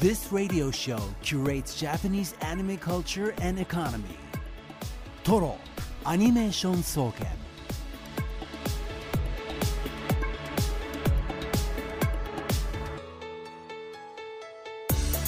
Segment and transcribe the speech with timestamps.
[0.00, 4.16] This radio show curates Japanese anime culture and economy.
[5.22, 5.58] Toro
[6.06, 7.26] Animation Soken.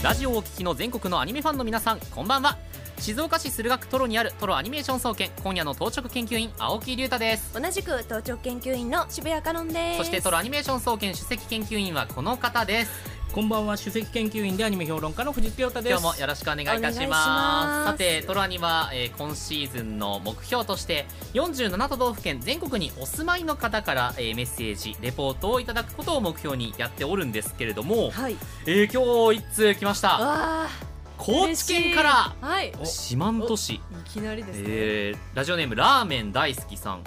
[0.03, 2.57] ラジオをお聞きの全国のアニメファンの皆さんこんばんは
[2.99, 15.91] 静岡市駿河区トロにあるトロアニメーション総研今夜の当直研究員青木隆太です同じく当直研究員の渋谷香音ですそしてトロアニメーション総研首席研究員はこの方ですこんばんは首席研究員でアニメ評論家の藤木亮太です。
[15.93, 17.93] 今日もよろしくお願いいたします。
[17.93, 28.37] さてトロアニは、えー今シーズンの目標として47都道府県全国にお住まいの方から、えーメッセージレポートをいただくことを目標にやっておるんですけれども、はい。
[28.67, 30.19] えー今日一通来ました。
[30.19, 30.69] わ
[31.17, 32.71] 高知県からあはい。
[32.79, 33.75] お四万十市。
[33.77, 33.81] い
[34.13, 37.01] きなりですね、えーラジオネームラーメン大好きさん、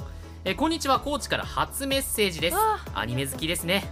[0.44, 2.58] えーこんにちは高知から初メッセージです。
[2.58, 3.88] わアニメ好きですね、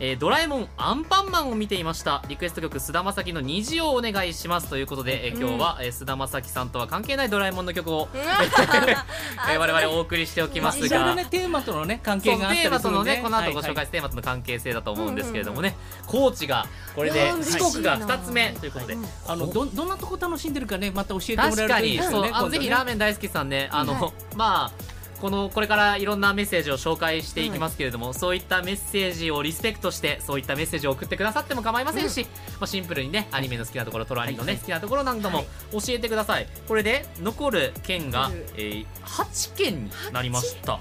[0.00, 2.22] えードラえもんアンパンマンを見ていました。
[2.28, 11.14] リクエスト曲菅田将暉の虹をお願いしますということで、えー今日は、えー菅田将暉さんとは関係ないドラえもんの曲を、 えー我々お送りしておきますが。
[11.14, 11.26] ね。
[11.26, 15.76] テーマとのね関係があったテーマとのねこの後ご紹はい介するテーマとの関係性だと思うんですけれどもね、
[16.06, 22.30] 高知がこれで四国が2つ目ということで、あのどどんなとこ楽しんでるかねまた教えてもらえるといい確かに、そう。
[22.32, 24.12] あのぜひラーメメン大好きさんねあの、はい。
[24.36, 32.26] まあこのこれからいろんなメッセージを紹介していきますけれども、そういったメッセージをリスペクトしてそういったメッセージを送ってくださっても構いませんし、
[32.60, 34.60] まあ、シンプルにねアニメの好きなところトロアニのね、はい。
[34.60, 36.46] 好きなところなんかも教えてください。
[36.66, 40.80] これで残る県がえー、8県になりました。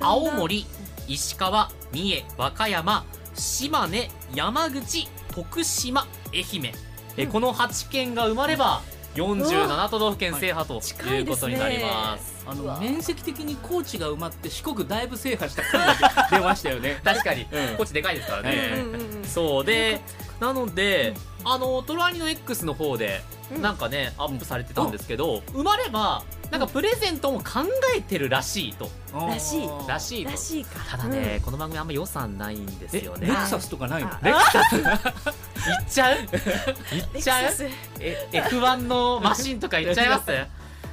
[0.00, 0.66] 青森
[1.06, 3.04] 石川三重和歌山
[3.34, 6.72] 島根山口徳島愛媛、
[7.16, 8.82] えこの8県が埋まれば
[9.14, 12.44] 47都道府県制覇と近いうことになります。
[12.46, 17.00] あの面積的に高知が埋まって四国だいぶ制覇した感が出ましたよね。
[17.04, 17.76] 確かに、うん。
[17.76, 18.72] こっちでかいですからね。
[18.74, 20.00] うんうんうんそうで、
[20.42, 21.14] なので、
[21.44, 23.22] あのトロアニの X の方で、
[23.54, 23.62] うん。
[23.62, 27.60] なんかねアップされてたんですけど、埋まればなんかプレゼントも考
[27.96, 29.68] えてるらしいと、らしい。
[29.86, 30.30] らしいと。
[30.32, 30.36] ら。
[30.36, 33.28] しいかただね、この番組あんま予算ないんですえよね。
[33.28, 34.08] レクサスとかないの？
[34.08, 36.18] あレクサス行っちゃう？
[36.18, 37.50] 行っちゃう？
[37.50, 37.66] サス
[38.00, 40.32] え F1 のマシンとか行っちゃいます？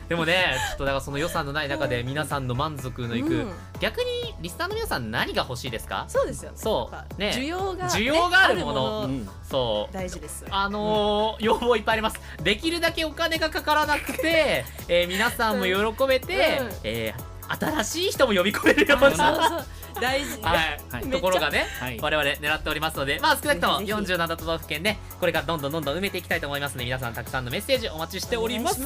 [0.10, 3.52] でもねちょっとだからその予算のない中で皆さんの満足のいく、うん。
[3.80, 6.06] 逆にリスナーの皆さん何が欲しいですか？
[6.10, 6.58] そうですよね。
[6.60, 7.20] そう。
[7.20, 7.32] ね。
[7.36, 9.02] 需要が、ね、需要があるもの。
[9.04, 9.94] うんそう。
[9.94, 12.20] 大事ですあのー要望いっぱいあります。
[12.44, 16.70] できるだけお金がかからなくて、 えー皆さんも喜べて、うん。
[16.84, 19.10] えー新しい人も呼び込めるような、
[19.50, 19.66] そう
[20.00, 20.82] 大事、はい。
[20.92, 21.10] はい。
[21.10, 22.00] ところがね、はい。
[22.00, 24.14] 我々狙っておりますので、まあ少なくともぜひぜひ。
[24.14, 28.82] 47都道府県で、これからどんどんどんどん埋めていきたいと思いますので、皆さんたくさんのメッセージお待ちしております。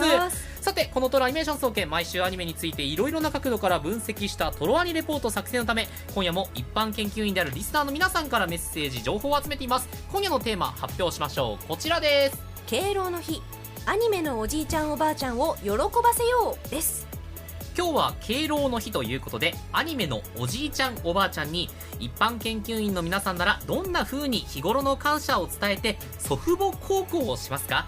[0.61, 9.87] さて、このトロアニメーション総研、毎週アニメについていろいろな角度から分析したトロアニレポート作成のため、今夜も一般研究員であるリスナーの皆さんからメッセージ、情報を集めています。
[10.11, 11.67] 今夜のテーマ、発表しましょう。
[11.67, 12.37] こちらです。
[12.67, 13.41] 敬老の日。
[13.85, 17.12] アニメのおじいちゃんおばあちゃんを喜ばせようです
[17.75, 21.69] 今日は敬老の日ということでアニメのおじいちゃんおばあちゃんに
[21.99, 27.87] 一般研究員の皆さんならどんな風に日頃の感謝を伝えて祖父母孝行をしますか？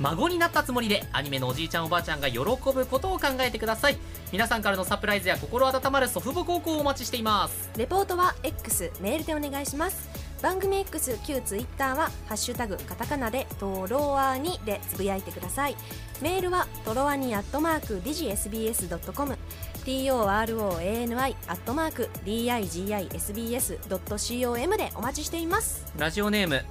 [0.00, 3.96] 孫になったつもりでアニメのおじいちゃんおばあちゃんが喜ぶことを考えてください。
[4.32, 7.70] 皆さんからのサプライズや心温まる祖父母孝行をお待ちしています。
[7.76, 10.08] レポートは X メールでお願いします。
[10.44, 15.76] 番組 X 旧 Twitter は「ハッシュタグカタカナ」で「トロワニ」でつぶやいてください。
[16.20, 19.38] メールはトロワニアットマーク digisbs.com
[19.86, 25.86] torowani アットマーク digisbs.com でお待ちしています。
[25.96, 26.62] ラジオネーム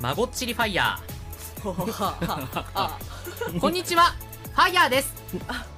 [0.00, 0.98] まごっちりファイヤ
[1.62, 2.90] あー。
[3.62, 4.16] こんにちは。
[4.56, 5.14] ファイヤーです。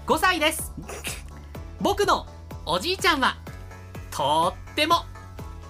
[0.06, 0.72] 5歳です。
[1.82, 2.26] 僕の
[2.64, 3.36] おじいちゃんは
[4.10, 5.04] とっても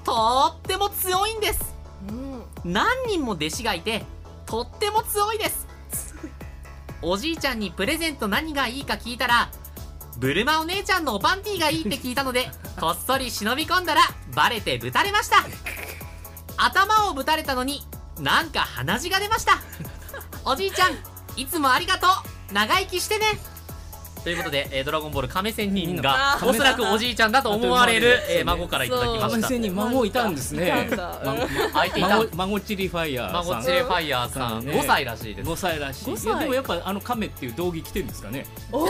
[0.07, 1.75] とっても強いんです。
[2.09, 2.43] うん。
[2.65, 4.05] 何人も弟子がいて
[4.47, 5.67] とっても強いです。
[7.03, 9.51] おじいちゃんにプレゼント何がいいか聞いたら
[10.19, 12.49] ブルマお姉ちゃんのおパンティーがいいって聞いたので
[12.81, 14.03] こっそり忍び込んだら
[14.35, 15.45] バレてぶたれました。
[16.57, 17.85] 頭をぶたれたのに
[18.21, 19.59] なんか鼻血が出ました。
[20.45, 20.93] おじいちゃん
[21.37, 22.55] いつもありがとう。
[22.55, 23.27] 長生きしてね
[24.27, 29.29] ということで、えードラゴンボール亀仙人があおそらくおじいちゃんだと思われる、えー孫からいただきました。
[29.29, 30.89] 亀仙人孫いたんですね。
[31.73, 33.47] 相手いた孫孫チリファイヤーさん。
[33.47, 34.73] 孫チレファイヤーさん、ね。
[34.73, 35.49] 5歳らしいです。
[35.49, 36.13] 5歳らしい。
[36.13, 38.47] 5歳いやでもやっぱあの亀っていう道着着てるんですかね。
[38.73, 38.89] おお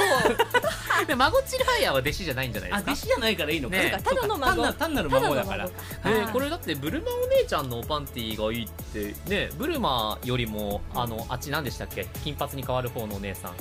[1.05, 2.93] で孫チルハイヤーは弟子じゃないんじゃないであすか？
[2.93, 4.63] 弟子じゃないからいいのか、ねただの孫。
[4.63, 5.69] 単なる単なる孫だから。
[6.05, 12.07] えーこれだってブルマお姉ちゃんのパンティーがいいってねブルマよりもあのあっち何でしたっけ？
[12.25, 13.53] 金髪に変わる方のお姉さん。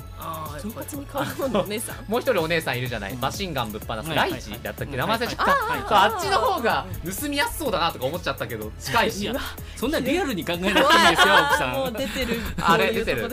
[0.61, 2.11] 金髪に変わるものお姉さん？
[2.11, 3.19] もう一人お姉さんいるじゃない、うん。
[3.21, 4.15] マシンガンぶっ放す、はい。
[4.15, 5.45] ライチだったっけ、名前忘れちゃっ
[5.87, 6.85] た、あっちの方が
[7.21, 9.31] 盗みやすそうだなとか思っちゃったけど近いし。
[9.75, 12.39] そんなリアルに考えなくていいですよ奥さもうん出てる。
[12.61, 13.25] あれ出てる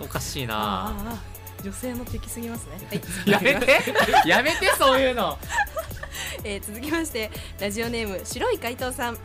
[0.00, 0.56] おかしいあな。
[0.56, 1.16] あ
[1.62, 2.94] 女性の敵すぎますね、は
[3.26, 3.30] い。
[3.30, 3.80] やめて。
[4.26, 5.38] やめてそういうの。
[6.44, 7.30] えー続きまして
[7.60, 9.18] ラジオネーム白い怪盗さん、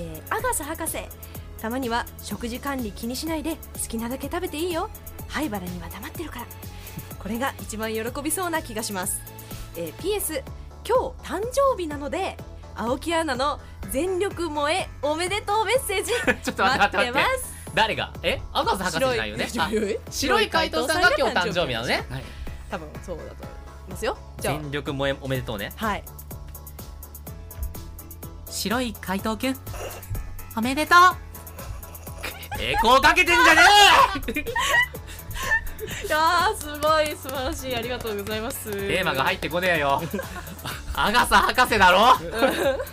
[0.00, 0.98] えー、アガサ博士。
[1.60, 4.90] たまには食事管理気にしないで好きなだけ食べていいよ。
[5.28, 6.46] 灰原には黙ってるから。
[7.18, 9.20] これが一番喜びそうな気がします、
[9.74, 10.42] えー PS
[10.86, 12.36] 今日誕生日なので
[12.76, 13.58] 青木アナの
[13.90, 16.12] 全力萌えおめでとうメッセージ。
[16.44, 17.45] ちょっと待ってます
[17.76, 18.10] 誰が？
[18.22, 18.40] え？
[18.54, 19.44] アガサ博士じゃないよね。
[19.44, 21.86] あ白い白い怪盗さんが今日誕生日なの。
[21.86, 22.24] ねはい。
[22.70, 23.44] 多分そうだと思
[23.88, 24.16] いますよ。
[24.38, 25.72] 全力萌えおめでとうね。
[25.78, 26.04] あはい。
[28.48, 29.56] 白い怪盗くん。
[30.56, 30.98] おめでとう。
[32.62, 33.60] エコーかけてんじゃね
[36.06, 37.76] いやーすごい素晴らしい。
[37.76, 38.70] ありがとうございます。
[38.70, 40.02] えテーマが入ってこねえよ。
[40.94, 42.16] アガサ博士だろ？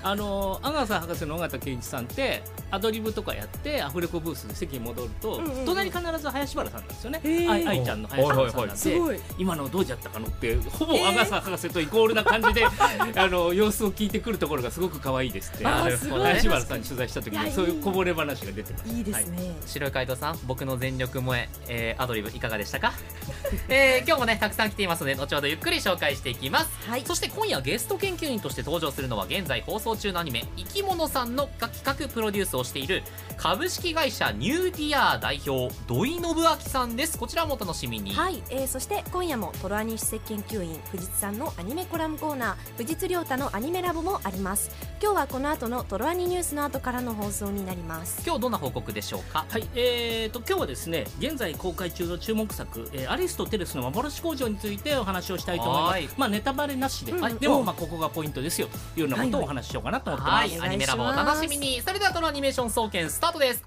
[0.03, 5.65] あの阿笠博士の尾形健一さんってアドリブとかやってアフレコブースで席に戻ると、うんうんうん。
[5.65, 7.21] 隣必ず林原さんなんですよね。
[7.23, 12.65] 愛愛ちゃんの林原さんなんで、すごい今のどうじゃったかのってほぼ阿笠博士とイコールな感じで、
[13.15, 15.63] あの様子を聞いてくるところがすごく可愛いですって。
[15.65, 18.89] 林原さんに取材した時にそういうこぼれ話が出てます。
[18.89, 19.91] いいですね、白い。
[19.91, 22.93] 怪盗さん僕の全力萌ええーアドリブいかがでしたか、
[23.69, 26.71] えー今日もねたくさん来ていますので後ほどゆっくり紹介していきます。
[26.89, 27.03] はい。
[27.05, 33.03] そして今夜ゲスト研究員として登場するのは現在放送中のアニメ「生き物さん」の企画プロデュースをしている
[33.37, 37.17] 株式会社ニューディアー代表土井信明さんです。
[37.17, 38.13] こちらもお楽しみに。
[38.13, 44.71] はい、えー、そして今夜もトロアニ史跡研究員藤津さんのアニメコラムコーナー藤津亮太のアニメラボもあります。
[45.01, 48.21] 今日はこの後のトロアニニュースの後からの放送になります。
[48.25, 49.45] 今日どんな報告でしょうか？
[49.49, 56.07] はい、えー、と今日はですね現在公開中の注目作、えーアリストテレスの幻工場についてお話をしたいと思いまはい。
[56.07, 61.81] すまあネタバレなしで、うんはいでもまあここがポイントですよというようなことをお話ししようかなと思ってます、はい、アニメラボをお楽しみに。
[61.81, 63.63] それではトロアニメーション総研スタートです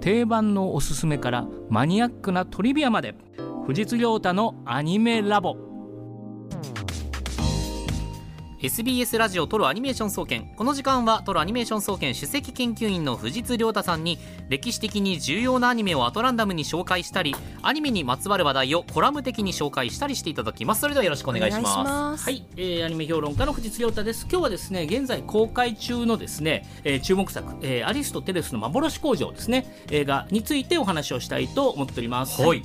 [0.00, 3.14] 定番のおすすめからマニアックなトリビアまで
[3.66, 5.56] 藤津亮太のアニメラボ
[8.64, 10.50] SBS ラジオトロアニメーション総研。
[10.56, 14.18] この時間はトロアニメーション総研首席研究員の藤津亮太さんに
[14.48, 20.80] 歴史的に重要なアニメをアトランダムに紹介したりアニメにまつわる話題をコラム的に紹介したりしていただきます。
[20.80, 22.24] それではよろしくお願いします。
[22.24, 24.26] すはい、えーアニメ評論家の藤津亮太です。
[24.30, 32.40] 今日はですね現在公開中のですね、えー注目作、えーアリストテレスの幻工場ですね映画についてお話をしたいと思っております。
[32.40, 32.62] はい。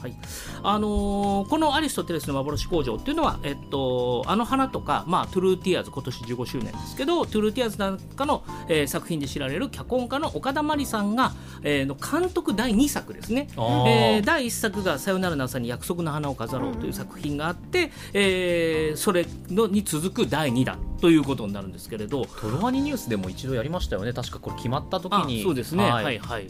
[0.63, 11.33] あのーこのアリスとテレスのまぼろし工場っていうのはえっとあの花とかまあトゥルーティアーズ今年15周年ですけどトゥルーティアーズなんかの、えー作品で知られる脚本家の岡田麿里さんが、
[11.63, 13.47] えーの監督第2作ですね。
[13.56, 22.25] えー第1作が「さよならの朝に約束の花を飾ろう」という作品があって、えーそれのに続く第2弾ということになるんですけれど。
[22.39, 24.13] トロアニニュースでも一度やりましたよね。
[24.13, 25.83] 確かこれ決まった時あにそうですね。
[25.83, 26.47] ははいいはい、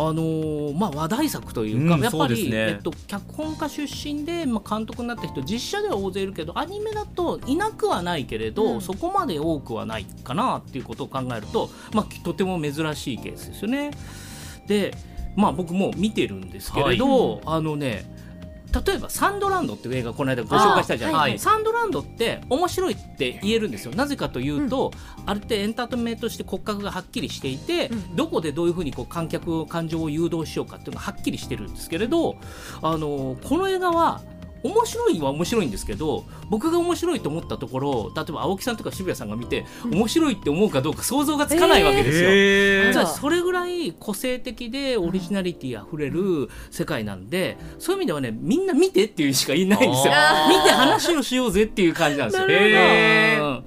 [0.00, 2.56] あのーまあ、話題作というか、うんやっぱり、ね。
[2.56, 8.80] えっと、脚本家出身で、まあ、監督になった人実写では大勢いるけどアニメだといなくはないけれど、うん。
[8.80, 13.90] そこまで多くはないかなっていうことを考えると、まあ、とても珍しいケースですよね。
[14.68, 14.94] で、
[15.36, 18.06] まあ、僕も見てるんですけれど、あのね
[18.72, 21.56] 例えば「サンドランド」っていう映画この間ご紹介したじゃないですか、はい。
[21.56, 23.94] サンドランドって面白いって言えるんですよ。
[23.94, 24.92] なぜかというと、
[25.26, 32.36] あれってエンターテインメントとして骨格がはっきりしていて、うんどこでどういうふうにこう観客感情を誘導しようかっていうのがはっきりしてるんですけれど
[32.82, 34.20] あのこの映画は
[34.62, 42.30] 面白いは面白いんですけど僕が面白いと思ったところ例えば青木さんとか渋谷さんが見て、面白いって思うかどうか想像がつかないわけですよ。
[42.30, 50.12] へじゃあそれぐらい個性的でオリジナリティあふれる世界なんで、そういう意味ではねみんな見てっていうしか言いないんですよ。
[50.14, 53.64] あ見て話をしようぜっていう感じなんですよ。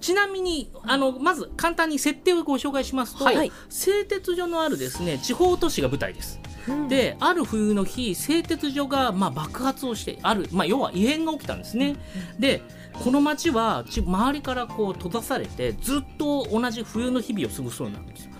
[0.00, 3.52] ちなみにあのまず簡単に設定をご紹介しますと、はい。
[3.68, 6.40] 製鉄所のあるですね地方都市が舞台です。
[6.88, 11.96] である冬の日製鉄所がまあ爆発をしてある、まあ、要は異変が起きたんですね。
[12.38, 12.62] で
[12.92, 18.30] この町はち周りからこう閉ざされてずっと同じ冬の日々を過ごすようになるんですよ。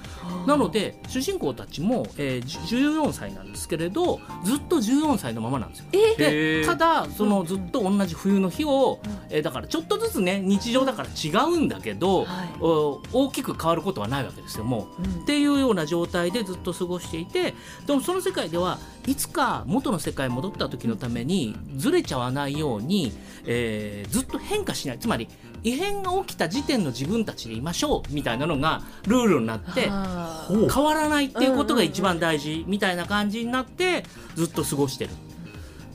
[0.47, 5.87] なので主人公たちも、えー、14歳なんですけれどずっと14歳のままなんですよ。
[5.93, 12.49] えでただそのずっと同じ冬の日を、えーだからちょっとずつね日常だから違うんだけど、はい。
[12.61, 15.03] お大きく変わることはないわけですよもう。
[15.03, 15.23] うん。
[15.23, 17.55] っていうような状態でずっと過ごしていて
[17.87, 23.13] でもその世界ではいつか元の世界に戻った時のためにずれちゃわないように、
[23.47, 24.99] えーずっと変化しない。
[24.99, 25.29] つまり
[25.63, 35.11] 異変が起きた時点の自分たちでいましょうみたいなのがルールになって変わらないっていうことが一番大事みたいな感じになってずっと過ごしてる。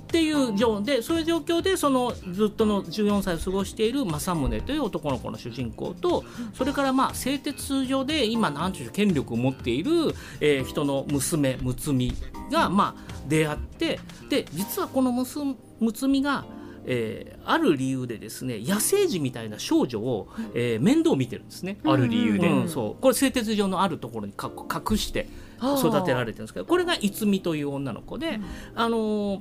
[0.05, 9.91] っていう状でそういう状況でそのずっとの14歳を過ごしている政宗という男の子の主人公とそれからまあ製鉄所で今何ていう権力を持っている、
[10.39, 12.13] えー人の娘睦美
[12.51, 16.45] がまあ出会ってで実はこの睦睦美が
[16.85, 21.77] えーある理由でですね野生児みたいな少女を、えー面倒を見てるんですね。
[21.85, 23.01] ある理由で、うん、そう。
[23.01, 24.51] これ製鉄所のあるところにか
[24.89, 25.27] 隠して
[25.59, 28.39] 育てられてるんですけどこれが逸美という女の子で、
[28.75, 29.39] あのー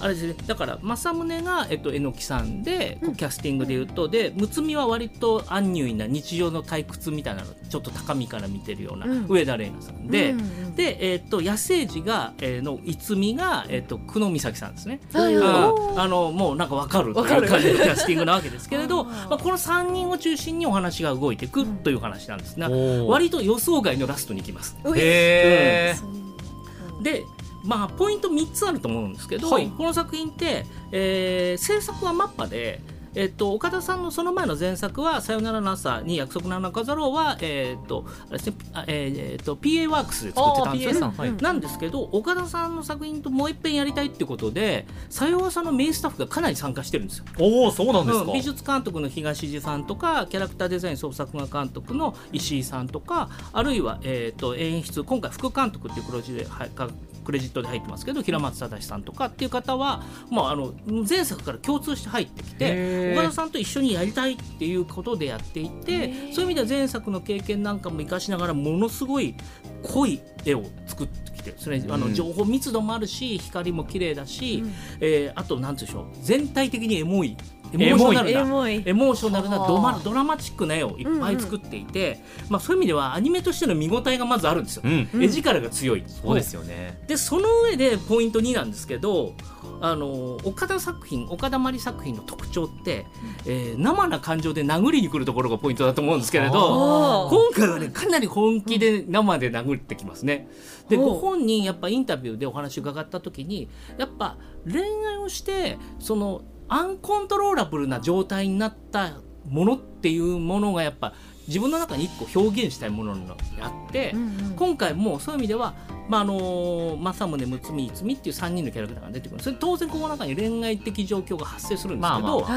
[0.00, 0.34] あれですね。
[0.46, 9.26] だから政宗が、えっと、榎木さんで、こうキャスティングでいうとで睦美は割とアンニュイな日常の退屈みたいなのちょっと高みから見てるような、うん。
[9.28, 15.00] 上田玲奈さんで、うんうんで、えっと野生児が、えーの逸美が、えっと久野美咲さんですね。
[15.12, 16.00] はいうん。
[16.00, 17.46] あのもうなんかわかるとわかる。
[17.46, 24.76] いう感じのキャスティングなわけですけれど まあ、この3人を中心にお話が動いていくという話なんですが、割と予想外のラストに行きます。
[24.84, 27.24] ういへーで
[27.66, 32.80] まあポイント3つあると思うんですけど、はいこの作品って、えー制作はマッパで。
[33.16, 47.24] えっと、岡田さんのその前の前作は「さよならの朝に約束の花飾ろうは」えっとあれですねあえーえーと PA ワークスで作ってたんですよなんですけど岡田さんの作品ともう一遍やりたいってことでさよわさのメインスタッフがかなり参加してるんですよ。
[47.38, 56.88] おおそうなんですか、うん美術監督の東地さんとかキャラクターデザイン創作画監督の石井さんとかあるいは、えー、と演出今回副監督っていうクロジではいか
[57.26, 60.72] クレジットで入ってますけど平松正さんとかっていう方は、まあ、あの
[61.08, 62.66] 前作から共通して入ってきて
[63.14, 69.34] 岡田さんと一緒にやりたいっていうことでやっていてそういう意味では前作の経験なんかも生かしながらものすごい
[69.82, 72.00] 濃い絵を作ってきてそれあうん。
[72.00, 74.64] の情報密度もあるし光も綺麗だし、
[75.00, 77.36] えーあとなんていうんでしょう全体的にエモい
[77.72, 78.82] エモーショナルなエモい。
[78.86, 80.00] エモーショナルなドマはあ。
[80.04, 85.08] ドラマチックな絵をいっぱい作っていて、まあ、そういう意味ではアニメとしての見応えがまずあるんですよ、うん。
[85.22, 86.04] 絵力が強い。
[86.06, 86.98] そうですよね。
[87.08, 89.34] でその上でポイント2なんですけど
[89.80, 93.06] あの岡田作品岡田真理作品の特徴って、
[93.44, 100.48] えー生な感情で殴りに来るところがポイントだと思うんですけれど今回はねかなり本気で生で殴ってきますね。
[100.88, 103.68] でご本人やっぱインタビューでお話伺った時に
[103.98, 111.14] やっぱ恋愛をしてそのアンコントローラブルな状態になったものっていうものがやっぱ
[111.48, 114.54] 自分の中に一個表現したいものがあって、うんうん。
[114.56, 115.74] 今回もそういう意味では、
[116.08, 119.42] まああの政宗睦美逸美っていう3人のキャラクターが出てくる。
[119.42, 122.48] それ当然この中に恋愛的状況が発生するんですけど、ま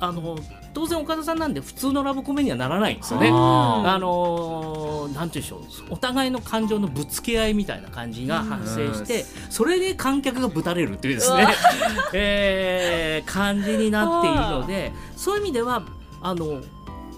[0.00, 0.38] あの
[0.74, 3.30] 当然岡田さんなんで普通のラブコメにはならないんですよね。
[3.32, 5.60] ああのーなんていうんでしょう
[5.90, 11.46] お互いの感情のぶつけ合いみたいな感じが発生して、それで観客がぶたれるっていうですね、
[12.12, 15.82] えー感じになっているのでそういう意味では
[16.22, 16.60] あの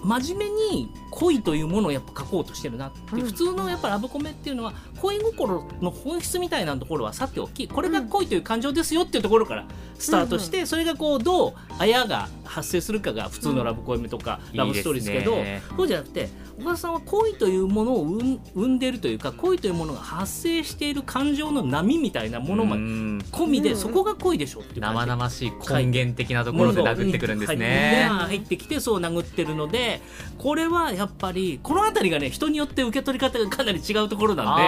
[0.07, 3.21] 真面目に恋というものをやっぱ書こうとしてるなって、うん。
[3.21, 9.65] 普通のやっぱラブコメっていうのは恋心の本質みたいなところはさておきこれが恋という感情ですよっていうところから
[9.99, 14.57] スタートして、それがこうどうあやが発生するかが普通のラブコメとか、うん。
[14.57, 15.61] ラブストーリーですけどね。
[15.75, 23.17] そうじゃなくて岡田さんは恋というものを生んでいるというか恋というものが発生している感情の波みたいなものまでうん。
[23.31, 23.77] 込みで、うん。
[23.77, 28.07] そこが恋でしょっていう生々しい根源的なところで殴ってくるんですね。
[28.09, 28.37] はい。
[28.37, 30.01] 入ってきてそう殴ってるので
[30.37, 34.63] これはやっぱりこの辺りがね人によって受け取り方がかなり違うところなんで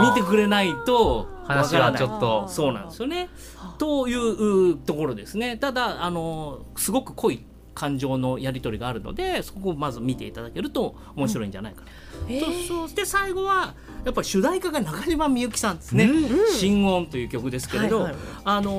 [0.00, 2.46] 見てくれないとわ話はちょっと。
[2.48, 3.28] そうなんですよね。
[3.78, 5.56] といううところですね。
[5.56, 7.44] ただあのすごく濃い
[7.74, 11.86] 感情のやり取りがあるのでそこをまず見ていただけると面白いんじゃないかな。
[12.28, 12.46] えーと
[12.84, 16.10] そして最後はやっぱり主題歌が中島みゆきさんですね
[16.58, 18.20] 「心音」という曲ですけれど、はいはい。
[18.44, 18.72] あの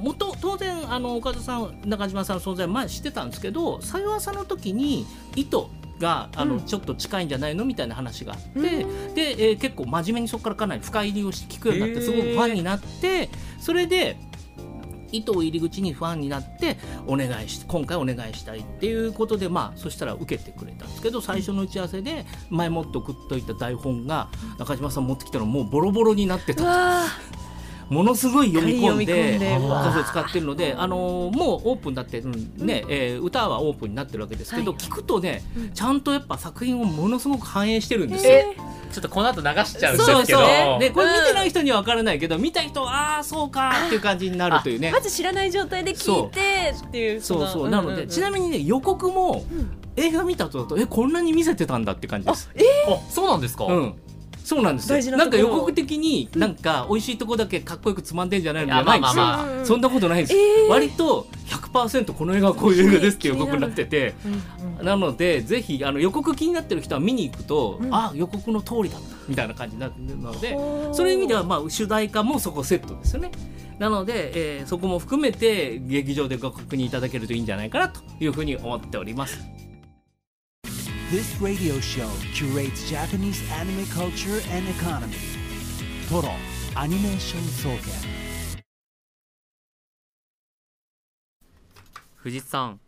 [0.00, 6.60] ーもと当然あの岡田さん中島さんの存在前知ってたんですけどさよわさの時に糸があの、うん。
[6.62, 8.62] ちょっと近いんじゃないのみたいな話があって、う
[9.14, 13.28] で、えー結構真面目にそこからかなり深入りをして聞くようになってすごくファンになって
[13.60, 14.16] それで
[15.12, 16.76] 糸を入り口にファンになって
[17.06, 24.28] お願いし今回お願いしたいっていうことでまあそしたら受けてくれたんですけど最初の打ち合わせで前もって送っといた台本が
[24.58, 27.04] 中島さん持ってきたのもうボロボロになってたうわ
[27.90, 34.80] ものすごい読み込んで読み込んでうわ数を使ってるので、あのーもうオープンだって、うんねえー歌はオープンになってるわけですけど、はい。
[34.80, 35.42] 聞くとね、
[35.74, 38.32] ちゃんとやっぱ作品をものすごく反映してるんですよ。
[38.32, 38.56] え
[38.92, 40.18] ちょっとこの後流しちゃうんですけど。
[40.18, 44.92] そうそうでこれ見てない人には分からないけど、見た人はああそうかっていう感じになるというね。
[44.92, 47.70] まず知らない状態で聞いてっていうそうそう。
[47.70, 49.44] なので、ちなみにね予告も、
[49.96, 52.50] 映画見た後だとえこんなに見せてたんだって感じです。
[52.88, 53.94] あそうなんですか、うん
[54.48, 55.12] そうなんですよ。
[55.12, 58.72] ななんか予告的になんか美味しいとこだけかっこよくつまんでんじゃないの？
[58.72, 60.68] じゃないんですよ、いやまあそんなことないんです、えー。
[60.70, 64.14] 割と100%この映画はこういう映画ですっていう予告になってて。
[64.82, 67.94] なのでぜひあの予告気になってる人は見に行くと、うん。
[67.94, 70.56] あ予告の通りだったみたいな感じになってるので
[70.94, 73.30] そういう意味ではまあ主題歌もそこセットですよね。
[73.78, 79.38] なので、えーそこも含めて劇場でご確認いただけるといいんじゃないかなというふうに思っております
[81.09, 85.17] This radio show curates Japanese anime culture and economy.
[86.09, 86.33] Toro
[86.75, 88.23] Animation Soken.
[92.23, 92.79] 藤津さん、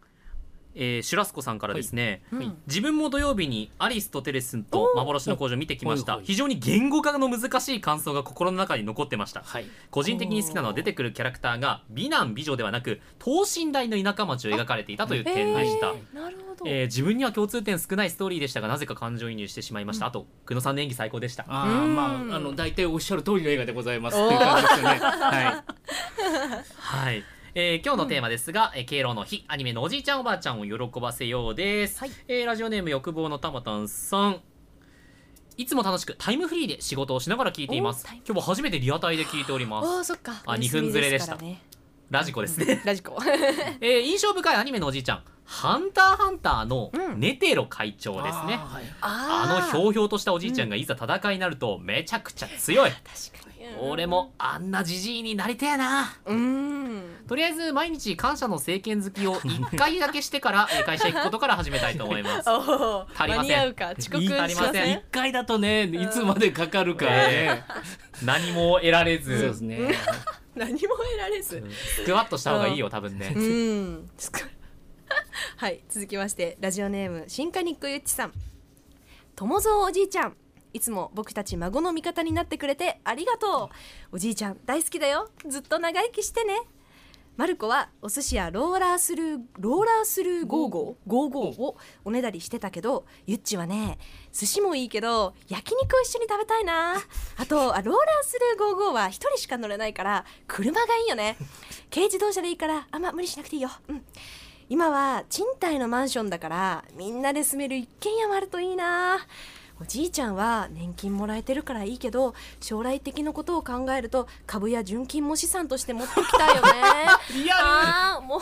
[0.74, 2.56] えー、シュラスコさんからですね、うん。
[2.66, 6.14] 自分も土曜日にアリスとテレスと幻の工場を見てきました。
[6.14, 6.26] おはいはい。
[6.26, 9.42] 非常に言語化の難しい感想が心の中に残ってました。
[9.44, 9.66] はい。
[9.90, 21.44] 個人的に好きなのは出てくるキャラクターが美男美女ではなく等身大の田舎町を描かれていたという点でした、えーなるほど、えー自分には共通点少ないストーリーでしたがなぜか感情移入してしまいました、あと久野さんの演技最高でした。
[21.48, 25.00] あまああの大体おっしゃる通りの映画でございますっていう感じですよね。
[25.00, 25.64] はい。
[26.76, 32.10] はい、えー今日のテーマですが、えー敬老の日アニメのおじいちゃんおばあちゃんを喜ばせようです、はい。
[32.28, 34.40] えーラジオネーム欲望のたまたんさん。
[35.56, 38.06] いつも楽しくタイムフリーで仕事をしながら聞いています。
[38.08, 39.88] 今日も初めてリアタイで聞いております。
[39.88, 40.42] おーそっか。
[40.46, 41.36] あ2分ずれでした
[42.10, 43.16] ラジコですね、ラジコ。
[43.80, 47.20] えー印象深いアニメのおじいちゃんハンターハンターのうん。
[47.20, 48.84] ネテロ会長ですね、あーはい。
[49.00, 53.60] あのひょうひょうとしたおじいちゃんがいざ戦いになるとめちゃくちゃ強い、確かに。
[53.80, 56.14] 俺もあんなじじいになりてえな。
[56.24, 57.02] うーん。
[57.28, 62.48] とりあえず毎日感謝の政権好きを1回だけしてから えー会社行くことから始めたいと思います。
[62.50, 63.30] 足りません。
[63.38, 63.92] 間に合うか。
[63.98, 64.72] 遅刻しま足りません。
[64.72, 67.64] せん一回だとねいつまでかかるかね、
[68.24, 69.94] 何も得られそうでずすね
[70.54, 71.62] 何も得られず。
[71.96, 73.32] スクワットした方がいいよ多分ね。
[73.34, 74.10] うん。
[75.56, 78.32] はい続きましてラジオネーム新カニックゆっちさん。
[79.36, 80.36] 友蔵おじいちゃん
[80.72, 83.70] いつも僕たち孫の味方になってくれてありがと
[84.12, 84.16] う。
[84.16, 85.30] おじいちゃん大好きだよ。
[85.46, 86.54] ずっと長生きしてね。
[87.36, 93.98] マルコはお寿司やローラースルーローラースルーゴーゴーゴーゴーをおねだりしてたけどゆっちはね
[94.32, 96.94] 寿司もいいけど焼肉を一緒に食べたいな。
[96.94, 101.36] あとあローラースルーゴーゴーは一人しか乗れないから車がいいよね。
[101.92, 103.70] 軽自動車でいいからあんま無理しなくていいよ。
[103.88, 104.04] うん。
[104.68, 109.18] 今は賃貸のマンションだからみんなで住める一軒家もあるといいな。
[109.82, 116.70] おじいちゃんは年金もらえてるからいいけど将来的なことを考えると株や純金も資産として持ってきたいよね。
[117.34, 117.66] リアル。
[117.66, 118.40] あーもう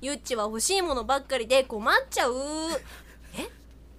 [0.00, 2.34] ゆっちは欲しいものばっかりで困っちゃう。
[2.34, 3.05] え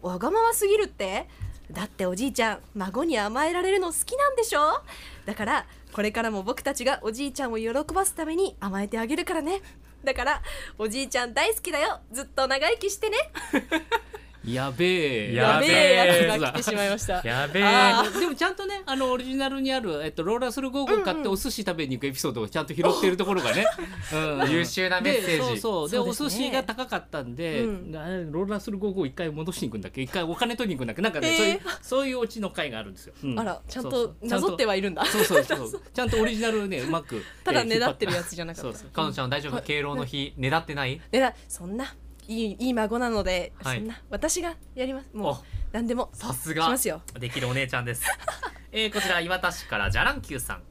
[0.08, 1.28] わがまますぎるって？
[1.72, 4.82] だっておじいちゃん孫に甘えられるの好きなんでしょ？
[5.26, 9.62] だからこれからも僕たちがおじいちゃんを喜ばすために甘えてあげるからね。
[10.04, 10.42] だから
[10.78, 12.00] おじいちゃん大好きだよ。
[12.12, 13.18] ずっと長生きしてね。
[14.48, 15.34] やべえ。
[15.34, 16.28] やべえ。
[16.28, 17.22] やつが来てしまいました。
[17.24, 17.64] やべえ。
[17.64, 23.66] あでもちゃんとねあのオリジナルにある、えっと、ローラースルーゴーゴー買ってお寿司食べに行くエピソードをちゃんと拾っているところがね、
[24.14, 24.52] うん。
[24.52, 25.28] 優秀なメッセージ。
[25.28, 25.90] でそうそう。
[25.90, 27.92] でお寿司が高かったんで、うん。
[28.32, 30.02] ローラースルーゴーゴー一回戻しに行くんだっけ？
[30.02, 31.02] 一回お金取りに行くんだっけ？
[31.02, 31.38] なんかね、えー。
[31.38, 33.40] そういうそういうオチの回があるんですよ、うん。
[33.40, 35.06] あらちゃんとなぞってはいるんだ。
[35.06, 38.70] そうそうそうちゃんとオリジナルをねうまくただえーねだってるやつじゃなかった。
[38.70, 38.90] そうそう。
[38.94, 39.62] 彼女ちゃん大丈夫？
[39.62, 41.02] 敬老の日ねだってない？
[41.12, 41.94] でだそんな
[42.28, 43.78] いいいい孫なので、はい。
[43.78, 45.10] そんな私がやります。
[45.14, 45.38] もうお
[45.72, 46.66] 何でもさすが。
[46.66, 47.02] しますよ。
[47.20, 48.06] できるお姉ちゃんです、
[48.72, 50.64] えーこちら岩田市からじゃらんきゅうさん。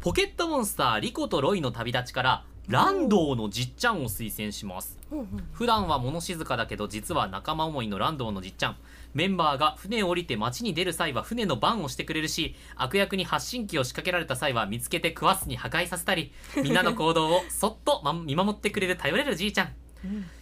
[0.00, 4.98] ポケットモンスターリコとロイの旅立ちからランドーのじっちゃんを推薦します。
[5.10, 5.18] うん。
[5.18, 8.76] うん普段は物静かだけど実は仲間思いのランドーのじっちゃん。
[9.12, 19.74] メンバーが船を降りて街に出る際は船の番をしてくれるし悪役に発信機を仕掛けられた際は見つけて食わすに破壊させたりみんなの行動をそっとま見守ってくれる頼れるじいちゃん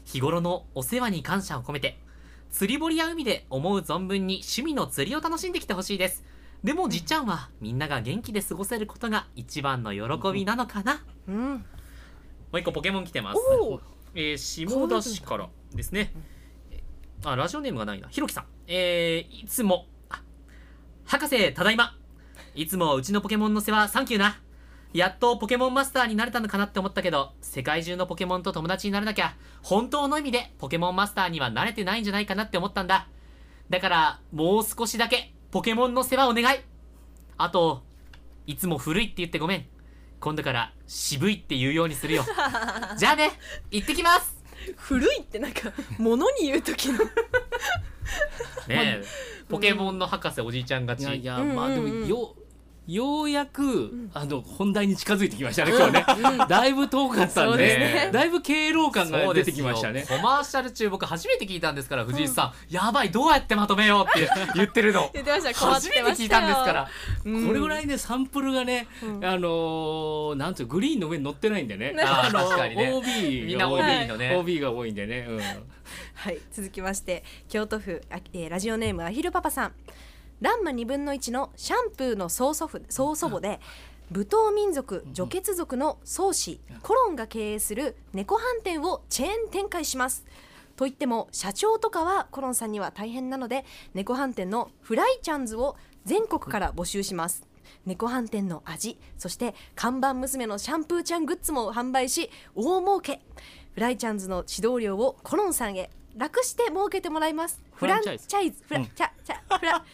[0.04, 1.98] 日頃のお世話に感謝を込めて
[2.50, 6.24] 釣り堀や海で思う存分に趣味の釣りを楽しんできてほしいです
[6.64, 11.64] でもじっちゃんはみんなが元気で過ごせることが一番の喜びなのかな、うん
[12.50, 13.40] もう一個ポケモン来てます
[14.14, 16.12] えー、下田市からですね。
[17.24, 18.08] あ、ラジオネームがないな。
[18.08, 18.44] ひろきさん。
[18.66, 20.22] えー、いつも、あ
[21.04, 21.96] 博士、ただいま。
[22.54, 24.40] いつもうちのポケモンの世話、サンキューな。
[24.92, 33.08] やっとポケモンマスターになれたのかなって思ったけど、世界中のポケモンと友達になれなきゃ、本当の意味でポケモンマスターにはなれてないんじゃないかなって思ったんだ。
[33.68, 36.58] だから、もう少しだけ、ポケモンの世話お願い。
[37.36, 37.82] あと、
[38.46, 39.66] いつも古いって言ってごめん。
[40.20, 42.24] 今度から渋いって言うようにするよ
[42.98, 43.30] じゃあね
[43.70, 44.36] 行ってきます
[44.76, 47.08] 古いってなんか物に言う時のね
[48.68, 49.04] え
[49.48, 52.34] ポケモンの博士おじいちゃん勝ちいやまあでもよ
[52.88, 58.10] ようやく、あの本題に近づいてきましたね今日ね、だいぶ遠かったんでね。
[58.10, 60.06] だいぶ敬老感が出てきましたね。
[60.08, 65.10] コマーシャル中僕初めて聞いたんですから藤井さん、やばいどうやってまとめようって言ってるの。
[65.12, 66.88] 言ってました初めて聞いたんですから。
[67.26, 67.46] うん。
[67.46, 69.24] これぐらいねサンプルがね、うん。
[69.24, 71.92] あのーなんていうグリーンの上に乗ってないんでね。
[71.92, 72.02] ね。
[72.02, 72.90] あーの確かにね。
[72.90, 73.82] OB みんなが多い。
[73.82, 74.34] OB のね。
[74.34, 75.40] OB が多いんでね、うん。
[76.14, 79.72] はい続きまして京都府、あえーラジオネームアヒルパパさん
[80.40, 83.58] ランマ2分の1のシャンプーの曽祖父曽祖母で
[84.12, 90.24] 舞踏民族除血族の宗師コロンが経営する猫飯店をチェーン展開します。
[90.76, 97.44] と言っても社長とかはコロンさんには大変なので猫飯店のフライチャンズを全国から募集します。
[97.84, 103.20] 猫飯店の味そして看板娘のシャンプーちゃんグッズも販売し大儲け。
[103.74, 107.60] フライチャンズの指導料をコロンさんへ楽して儲けてもらいます。
[107.74, 108.18] フランチャイ
[108.50, 108.62] ズ。
[108.66, 109.32] フランチャイズ。
[109.58, 109.84] フラ、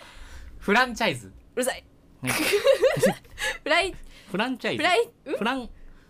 [0.64, 1.30] フランチャイズ。
[1.54, 1.84] うるさい。
[2.22, 2.32] ね
[3.62, 3.94] フライ。
[4.30, 4.82] フランチャイズ。
[4.82, 5.06] フライ？
[5.34, 5.68] んフラン。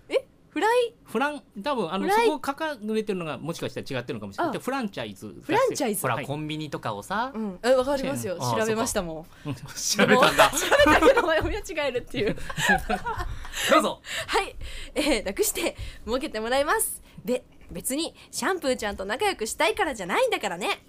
[0.08, 0.24] え？
[0.48, 0.94] フライ？
[1.02, 1.42] フラン？
[1.60, 2.26] 多分あのフライ？
[2.26, 4.56] そこ書かれてるのがもしかしたら違ってるのかもしれない。
[4.56, 4.60] あ。
[4.60, 5.26] フランチャイズ。
[5.42, 6.02] フランチャイズ。
[6.02, 6.24] ほら、はい。
[6.24, 7.32] コンビニとかをさ。
[7.34, 7.58] うん。
[7.64, 8.36] えわかりますよ。
[8.40, 9.54] あ調べましたもん。
[9.54, 12.36] 調べたんだ調べたけど読み間違えるっていう。
[13.72, 14.02] どうぞ。
[14.28, 14.54] はい、
[14.94, 17.02] えー、楽して儲けてもらいます。
[17.24, 20.84] で別にシャンプーちゃんと仲良くしたいからじゃないんだからね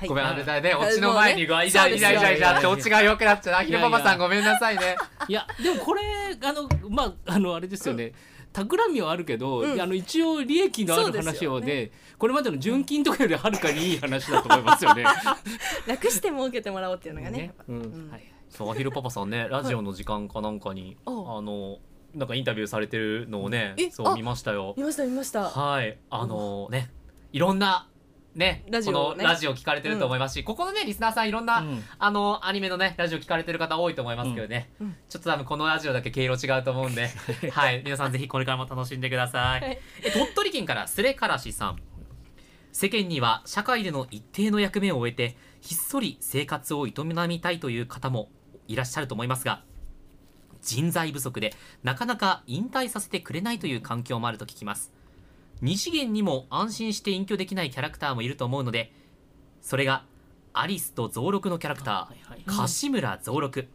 [0.00, 0.08] はい。
[0.08, 0.72] ごめんあれだね。
[0.72, 1.66] あオチの前にね。
[1.66, 3.60] いじゃいじゃいじゃいじゃってオチが良くなっちゃう。
[3.60, 4.96] アヒルパパさんごめんなさいね。
[5.28, 6.00] いやでもこれ
[6.42, 8.12] あのまああのあれですよね、
[8.54, 9.80] 企みはあるけど、うん。
[9.80, 15.04] あの一応利益のある話をでこれまでの純金とかよりはるかにいい話だと思いますよね。
[15.86, 17.38] 楽して儲けてもらおうっていうのがね。
[17.38, 18.08] ねうん。
[18.08, 18.10] ん。
[18.10, 18.22] はい。
[18.48, 21.42] そうアヒルパパさんねラジオの時間かなんかに、おあ。
[21.42, 21.78] の
[22.14, 24.72] なんかインタビューされてるのをねそう見ましたよ。
[24.78, 25.42] 見ました見ました。
[25.44, 25.98] はい。
[26.08, 26.90] あのね
[27.32, 27.86] いろんな
[28.34, 29.16] ねラジオをね。
[29.18, 31.82] このラジオ聞かれてると思いますし、ここのねリスナーさんいろんな、うん。
[31.98, 34.86] あのアニメのねラジオ聞かれてる方多いと思いますけどね、うん。
[34.88, 37.08] うんちょっと多分このラジオだけ毛色違うと思うんで。
[37.52, 37.82] はい。
[37.84, 39.78] 皆さんぜひこれからも楽しんでください、はい。
[40.02, 41.78] え鳥取県からスレカラシさん。
[42.72, 46.92] 世間には社会での一定の役目を終えてひっそり生活を営
[47.26, 48.30] みたいという方も
[48.68, 49.64] いらっしゃると思いますが
[50.62, 54.92] 人材不足でなかなか引退させてくれないという環境もあると聞きます
[55.62, 58.92] 二次元にも安心して隠居できないキャラクターもいると思うので
[59.60, 60.04] それが
[60.52, 63.68] アリスと増六のキャラクター、柏村増六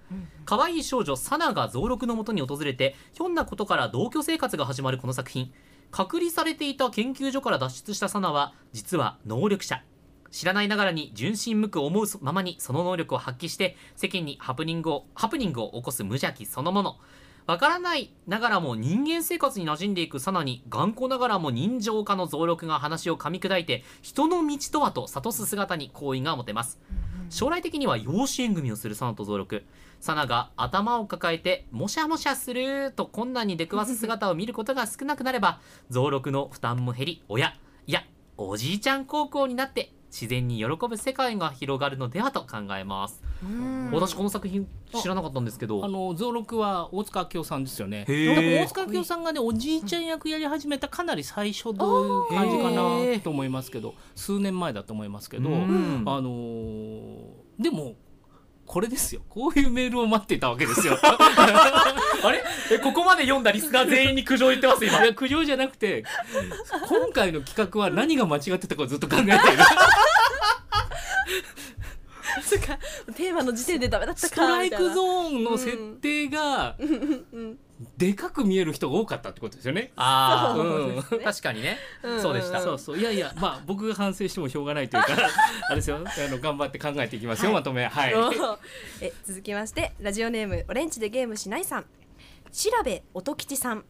[0.46, 5.54] 可愛い少女サナが増六のもとに訪れてひょんなことから同居生活が始まるこの作品。
[5.92, 9.82] 隔離されていた研究所から脱出したサナは実は能力者。
[10.32, 16.98] 知らないながらに純真無垢思うままにその能力を発揮して世間にハプニングをハプニングを起こす無邪気そのもの
[17.48, 26.80] わからないながらも人間生活に馴染んでいくサナに頑固ながらも人情家の増六が話を噛み砕いて人の道とはと諭す姿に好意が持てます。
[27.30, 29.64] 将来的には養子縁組をするサナと増六
[30.00, 37.56] サナが頭を抱えてもしゃもしゃすると困難に出くわす姿を見ることが少なくなれば増六の負担も減り親
[37.88, 38.04] いや
[38.38, 43.92] おじいちゃん高校になって自然に喜ぶ世界が広がるのではと考えます、うん。
[43.92, 45.84] 私この作品知らなかったんですけど。
[45.84, 48.06] あの増六は大塚明夫さんですよね。
[48.08, 56.04] 大塚明夫さんがねおじいちゃん役やり始めたかなり最初の感じかなと思いますけど数年前だと思いますけど、うん。
[56.06, 57.96] あのーでも
[58.66, 59.22] これですよ。
[59.30, 60.98] こういうメールを待っていたわけですよ。
[61.04, 62.44] あれ？
[62.72, 65.04] えここまで読んだリスナー全員に苦情言ってます今。
[65.04, 66.04] いや苦情じゃなくて
[66.90, 69.40] 今回の企画は何が間違ってたかをずっと考えている。
[72.44, 72.78] そっか。
[73.16, 76.76] テーマの時点でダメだったストライクゾーンの設定が
[77.98, 79.92] でかく見える人が多かったってことですよね。
[79.96, 81.04] ああ、うん。
[81.24, 82.22] 確かにね、うん。
[82.22, 82.98] そうでした、そうそう。
[82.98, 85.14] いやいやまあ僕が反省してもしょうがないというか
[85.68, 85.98] あれですよ。
[85.98, 87.88] あの頑張って考えていきますよ、まとめ。
[87.88, 88.14] はい。
[89.02, 91.86] え続きましてラジオネームオレンジでゲームしないさん。
[92.52, 93.86] 調べ音吉さん。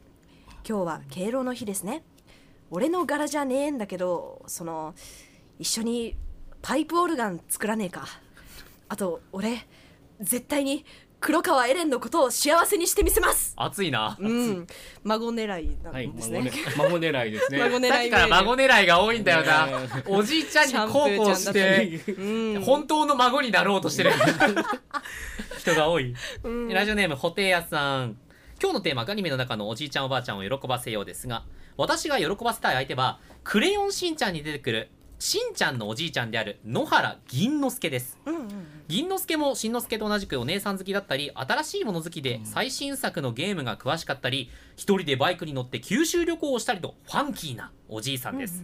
[0.67, 2.03] 今日は敬老の日ですね。
[2.71, 4.95] 俺の柄じゃねえんだけどその
[5.59, 6.15] 一緒に
[6.61, 8.07] パイプオルガン作らねえか。
[8.89, 9.67] あと俺
[10.21, 10.85] 絶対に
[11.19, 13.53] 黒川エレンのことを幸せにしてみせます。
[13.57, 14.67] 熱いな、うん。
[15.03, 16.51] 孫狙いなはい、んです孫,、ね。
[16.51, 17.59] ね、孫狙いですね。
[17.65, 19.73] 孫狙いさっきから孫狙いが多いんだよな、ね
[20.07, 22.61] おじいちゃんに孝行してうん。
[22.61, 24.11] 本当の孫になろうとしてる
[25.57, 26.69] 人が多い、 うん。
[26.69, 28.17] ラジオネームホテイヤさん。
[28.61, 31.43] 今日のテーマアニメの中のおじいちゃんおばあちゃんを喜ばせようですが
[31.75, 38.17] 私が喜ばせたい相手はクレヨンしんちゃんに出てくるしんちゃんのおじいちゃんである野原銀之助です。
[38.25, 48.63] うんうん銀之助も新之助と同じくお姉さん好きだったり新しいもの好きで最新作のゲームが詳しかったり一人でバイクに乗って九州旅行をしたりとファンキーなおじいさんです、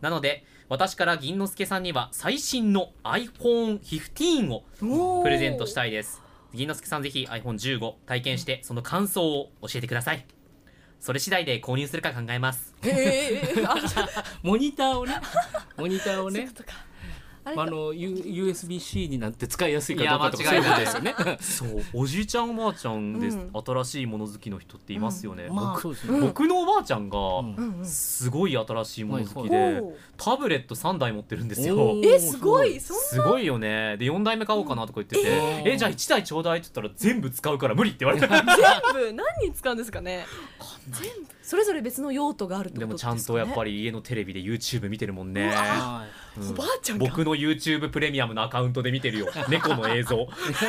[0.00, 6.22] なので私から銀之助さんには最新の iPhone15 をプレゼントしたいです。
[6.54, 10.24] 銀之助さんぜひ iPhone15 体験してその感想を教えてください。
[11.00, 12.72] それ次第で購入するか考えます。
[12.82, 13.74] へえ あ
[14.44, 15.14] モニターをね。
[15.76, 16.48] モニターをね
[17.56, 21.14] あの U- USB-C になって使いやすいかどうかとかそういうことですよね。
[21.40, 21.82] そう。
[21.94, 23.50] おじいちゃんおばあちゃんです、うん。
[23.52, 26.26] 新しいもの好きの人っていますよね、僕まあそうですね、うん。
[26.26, 27.18] 僕のおばあちゃんが
[27.84, 32.00] すごい新しいもの好きおで、ータブレット3台持ってるんですよ。
[32.04, 32.78] えすごい。
[32.80, 33.96] そんすごいよね。
[33.96, 38.28] で4台目買おうかなとか言ってて、うんえじゃあ1台ちょうだいって言ったら全部使うから無理って言われた。
[38.34, 38.44] 全
[38.94, 39.12] 部？
[39.12, 40.26] 何に使うんですかね？
[40.90, 41.40] 全部。
[41.42, 45.52] それぞれ別の用途があるってことでもちゃんですかねとやっぱり家のテレビで YouTube 見てるもんね
[46.50, 49.26] おばあちゃんが僕の YouTube プレミアムのアカウントで見てるよ。
[49.48, 50.28] 猫の映像。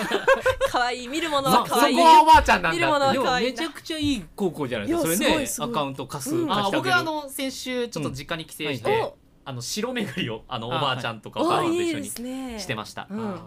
[0.69, 1.07] 可愛い。
[1.07, 1.95] 見るものそは可愛い。
[1.95, 5.03] そこはおばあちゃんなん見るものだは可愛いめちゃくちゃいい高校じゃないですか。
[5.03, 5.69] それねすごいすごい。
[5.69, 6.51] アカウント貸す、うん。
[6.51, 9.01] あ貸してあの先週ちょっと実家に帰省して、うん。
[9.01, 11.75] おあの城巡りをあのおあばあちゃんとかお母あい。
[11.75, 13.39] いでさんと一緒にしてました、うん。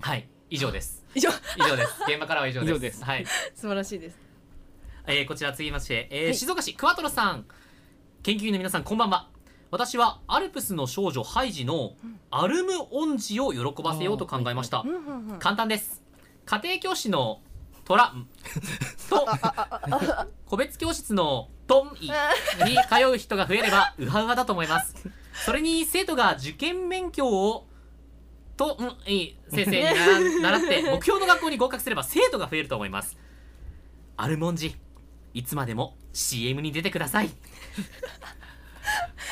[0.00, 0.28] はい。
[0.50, 1.04] 以上です。
[1.14, 1.28] 以上。
[1.30, 1.92] 以上です。
[2.08, 2.70] 現場からは以上です。
[2.70, 3.04] 以上です。
[3.04, 3.26] はい。
[3.54, 4.18] 素晴らしいです。
[5.06, 6.34] えーこちら続きまして、えーはい。
[6.34, 7.46] 静岡市クワトロさん。
[8.22, 9.28] 研究員の皆さんこんばんは
[9.70, 11.92] 私はアルプスの少女ハイジの
[12.30, 14.84] アルム恩師を喜ばせようと考えました、
[15.38, 16.02] 簡単です。
[16.46, 17.40] 家庭教師の
[17.84, 18.26] トラン
[19.10, 19.26] と
[20.46, 22.10] 個別教室のトンイ
[22.64, 24.94] に通う人が増えればウハウハだと思います。
[25.44, 27.66] それに生徒が受験勉強を
[28.56, 33.18] と、うん、いい先生にな習って目標の学校に合格すれば生徒が増えると思います。
[34.16, 34.74] アルモンジ
[35.34, 37.30] いつまでも CM に出てください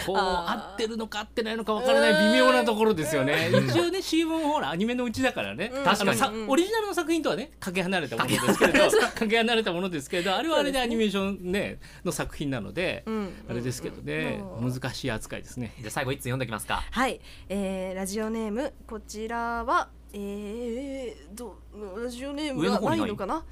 [0.07, 3.51] こう合ってるのか合ってないのかわからない微妙なところですよね。
[3.51, 5.85] 一応ね CM もほらアニメのうちだからね、うん。
[5.85, 13.33] 確かにあのさオリジナルの作品とはねかけ離れたものですけれどかけ離れたものですけれどあれはあれでアニメーションねの作品なので、うん。
[13.49, 14.73] あれですけどね、うん。
[14.73, 15.75] 難しい扱いですね。
[15.79, 16.83] じゃあ最後一通読んでおきますか？
[16.91, 21.59] はい、えー、ラジオネームこちらはえー、ど
[22.03, 23.45] ラジオネームがないのかな？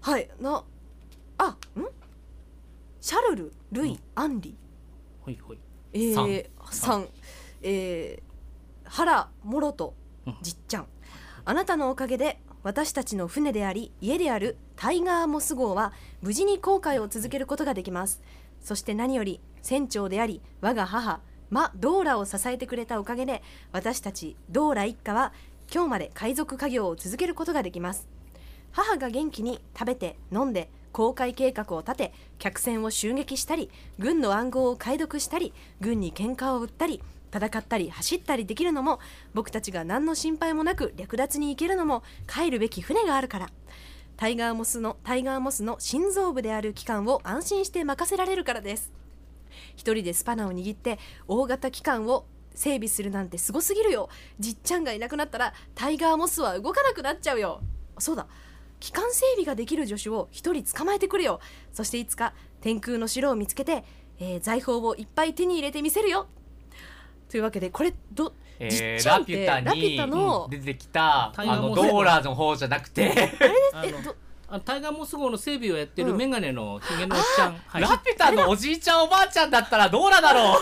[0.00, 0.28] はい。
[0.40, 0.64] な
[1.38, 1.56] あん？
[3.00, 4.56] シャルルルイ、アンリ
[5.26, 5.58] ほいほい。
[5.92, 7.08] えー、さん。
[7.60, 10.36] えー、原モロトうん。
[10.40, 10.86] じっちゃん。
[11.44, 18.22] あなたのおかげで私たちの船であり家であるタイガーモス号は無事に航海を続けることができます。
[18.60, 25.32] そして何より船長であり我が母マ・ドーラを支えてくれたおかげで私たちドーラ一家は
[25.72, 28.08] 今日まで海賊家業を続けることができます。
[28.70, 37.02] 母が元気に食べて飲んで航海計画を立て客船を襲撃したり軍の暗号を解読したり軍に喧嘩を売ったり
[37.34, 38.98] 戦ったり走ったりできるのも
[39.34, 43.50] 僕たちが何の心配もなく略奪に行けるのも帰るべき船があるから。
[44.16, 48.90] タイガーモスのタイガーモスの心臓部である機関を安心して任せられるからです。
[49.76, 54.08] 一人でスパナを握って大型機関を整備するなんてすごすぎるよ。
[54.40, 57.60] じっちゃんがいなくなったらタイガーモスは動かなくなっちゃうよ。
[57.98, 58.26] そうだ。
[58.86, 61.40] 機関整備ができる助手を一人捕まえてくれよ。
[61.72, 63.82] そしていつか天空の城を見つけて、
[64.20, 66.28] えー財宝をいっぱい手に入れてみせるよ。
[67.28, 73.32] というわけでこれどえじっーちゃんってラピュタラピュタのに出てきた、タイガーモスあのドーラーの方じゃなくて。
[73.74, 74.14] あのえど
[74.48, 76.18] あタイガーモス号の整備をやってるうん。
[76.18, 80.60] メガネのヒゲのおっちゃん、はいラピュタのおじいちゃんおばあちゃんだったらドーラだろう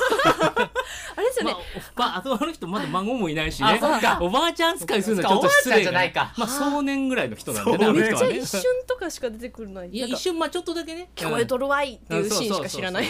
[1.96, 3.68] まあ、まあ、あとあの人まだ孫もいないしね。
[3.68, 4.18] あそうか。
[4.20, 6.34] おばあちゃん使いするのはちょっと失礼おばあちゃんじゃないか。
[6.36, 8.28] まあ壮年ぐらいの人なんでねあそうの人はね。
[8.28, 9.96] めっちゃ一瞬とかしか出てくるのに。
[9.96, 11.10] いや一瞬まあちょっとだけね。
[11.14, 13.04] 聞こえとるわいっていうシーンしか知らない。
[13.06, 13.08] い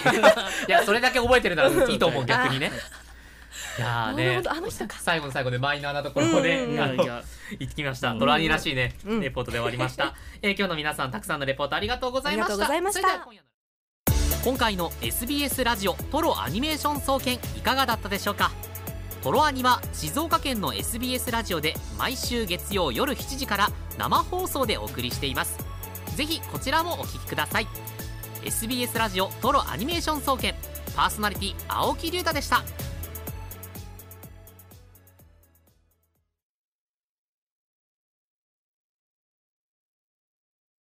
[0.69, 2.71] やそれだけ覚えてるならいいと思う逆にね。
[3.79, 4.43] いやーね。
[4.89, 6.83] 最後の最後でマイナーなところで、うんうんうん。
[6.83, 7.23] あのいやいや
[7.59, 8.19] 行ってきました、うん。
[8.19, 9.21] トラニーらしいね、うん。
[9.21, 13.54] レポートで終わりました、 えー今日の皆さんたくさんのレポートありがとうございました
[14.45, 18.51] 今回の SBS ラジオトロアニメーション総研いかがだったでしょうか？
[19.23, 25.57] トロアニは静岡県の SBS ラジオで毎週月曜夜7時から生放送でお送りしています。
[26.15, 27.67] ぜひこちらもお聴きください。
[28.45, 30.55] SBS ラジオトロアニメーション総研。
[30.95, 32.63] パーソナリティ青木龍太でした。